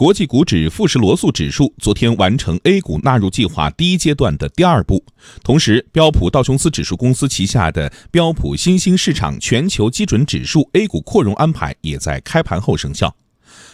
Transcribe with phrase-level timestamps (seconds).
[0.00, 5.04] 国际股指富时罗素指数昨天完成 A 股纳入计划第一阶段的第二步，
[5.44, 13.14] 同时，标普道琼斯指数公司旗下的标普新兴市场全球基准指数 A 股扩容安排也在开盘后生效。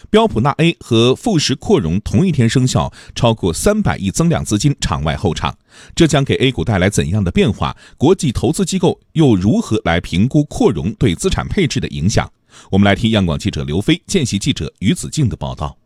[0.09, 5.57] 标普纳 A 和富时扩容同一天生效，超过三百亿增量资金场外候场，
[5.95, 7.77] 这将给 A 股带来怎样的变化？
[7.95, 12.29] 国际投资机构又如何来评估扩容对资产配置的影响？
[12.71, 15.77] 我们来听央广记者刘飞、见习记者于子静的报道。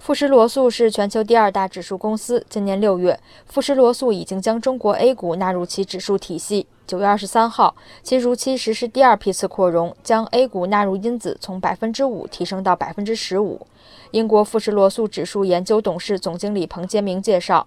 [0.00, 2.42] 富时罗素是全球第二大指数公司。
[2.48, 6.66] 今年六月，富时罗素已经将中国 A 股纳入其指数体系。
[6.86, 13.66] 九月二十三号，其如期实施第二批次扩容，将 A 股纳入因子从百分之五提升到百分之十五。
[14.12, 17.66] 英国富时罗素指数研究董事总经理彭杰明介绍，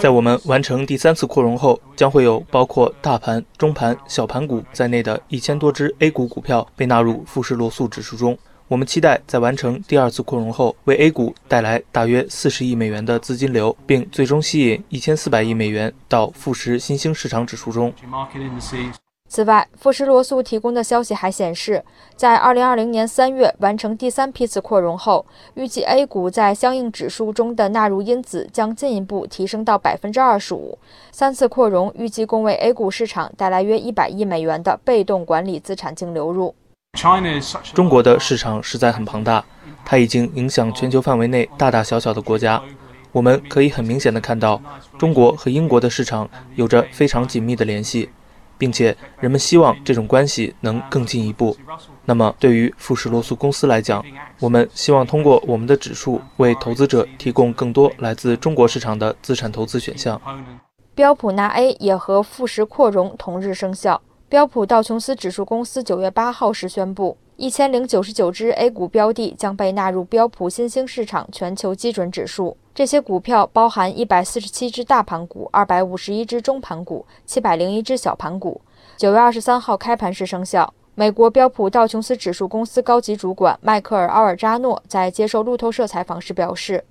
[0.00, 8.38] 在我们完成第三次扩容后，将会有包括大盘、中盘、小盘股在内的一千多只 A 股股票被纳入富时罗素指数中。
[8.72, 17.92] 我们期待在完成第二次扩容后，为 A 股带来大约四十亿美元的资金流，并最终吸引一千四百亿美元到富时新兴市场指数中。
[19.28, 21.84] 此外，富时罗素提供的消息还显示，
[22.16, 30.78] 在二零二零年三月完成第三批次扩容后，预计 A 股在相应指数中的纳入因子将进一步提升到百分之二十五。
[31.10, 36.54] 三次扩容预计共为 A 股市场带来约一百亿美元的被动管理资产净流入。
[37.72, 39.44] 中国的市场实在很庞大，
[39.84, 42.62] 它已经影响全球范围内大大小小的国家。
[43.10, 44.60] 我们可以很明显的看到，
[44.98, 48.10] 中国和英国的市场有着非常紧密的联系，
[48.56, 51.56] 并且人们希望这种关系能更进一步。
[52.04, 54.04] 那么，对于富士罗素公司来讲，
[54.38, 60.20] 我们希望通过我们的指数为投资者提供更多来自中国市场的资产投资选项。
[60.94, 64.00] 标普纳 A 也和富时扩容同日生效。
[64.32, 72.56] 标普道琼斯指数公司九月八号时宣布，一千零九十九只 A 股标的将被纳入标普新兴市场全球基准指数。
[72.74, 78.58] 这些股票包含一百四十七只大盘股、二百五十一只中盘股、七百零一只小盘股。
[78.96, 80.72] 九月二十三号开盘时生效。
[80.94, 86.82] 美国标普道琼斯指数公司高级主管迈克尔·奥尔扎诺在接受路透社采访时表示：“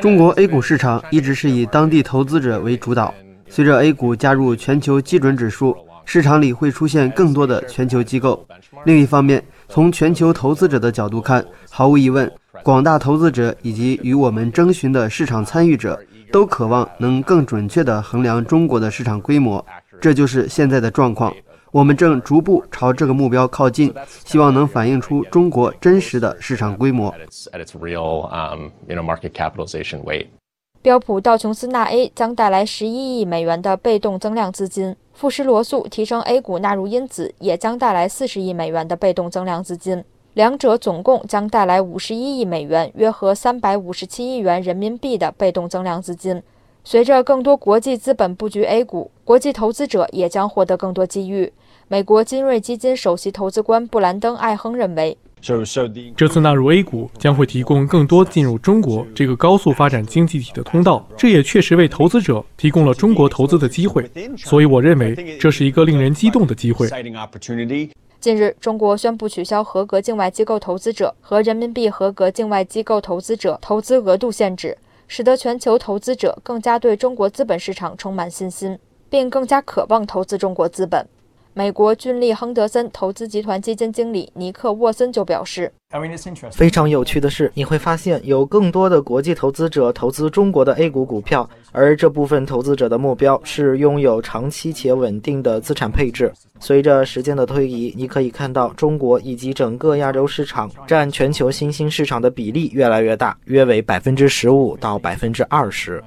[0.00, 3.12] 中国 A 股市场一直是以当地投资者为主导，
[3.48, 5.76] 随着 A 股加入全球基准指数。”
[6.06, 8.46] 市场里会出现更多的全球机构。
[8.84, 16.00] 另一方面，从全球投资者的角度看，毫无疑问，广大投资者以及与我们征询的市场参与者
[16.32, 19.64] 都渴望能更准确地衡量中国的市场规模。
[20.00, 21.34] 这就是现在的状况。
[21.72, 23.92] 我们正逐步朝这个目标靠近，
[24.24, 27.12] 希望能反映出中国真实的市场规模。
[30.86, 34.94] 标普道琼斯纳 A 将带来十一亿美元的被动增量资金。
[35.14, 40.04] 富时罗素提升 A 股纳入因子，也将带来四十亿美元的被动增量资金，
[40.34, 46.40] 两者总共将带来五十一亿美元，约合三百五十七亿元人民币的被动增量资金。
[46.84, 51.52] 随着更多国际资本布局 A 股，国际投资者也将获得更多机遇。
[51.88, 55.18] 美国金瑞基金首席投资官布兰登·艾亨认为。
[56.16, 64.10] 这次纳入 A 股将会提供更多进入中国这个高速发展经济体的通道，这也确实为投资者提供了中国投资的机会。
[64.36, 66.88] 所以，我认为这是一个令人激动的机会。
[68.18, 74.76] 近日，中国宣布取消合格境外机构投资者和人民币合格境外机构投资者投资额度限制，
[75.06, 78.76] 使得全球投资者更加对中国资本市场充满信心，
[79.08, 81.06] 并更加渴望投资中国资本。
[81.58, 85.72] 美国军力亨德森投资集团基金经理尼克沃森就表示
[86.52, 96.30] ：“非常有趣的是，你会发现有更多的国际投资者投资中国的 A 股股票，而这部分投资者的目标是拥有长期且稳定的资产配置。
[96.60, 106.04] 随着时间的推移，你可以看到中国以及整个亚洲市场占全球新兴市场的比例越来越大，约为百分之十五到百分之二十。”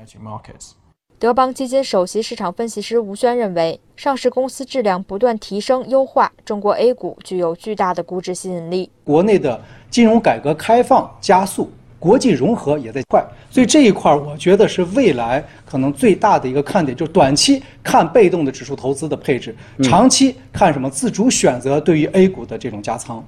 [1.19, 8.89] 德邦基金首席市场分析师吴轩认为，上市公司质量不断提升优化，中国 A 股具有巨大的估值吸引力。
[9.03, 9.59] 国内的
[9.89, 11.69] 金融改革开放加速，
[11.99, 13.21] 国际融合也在快，
[13.51, 16.97] 所以这一块我觉得是未来可能最大的一个看点。
[16.97, 19.53] 就是短期看被动的指数投资的配置，
[19.83, 23.21] 长期看什么自主选择对于 A 股的这种加仓。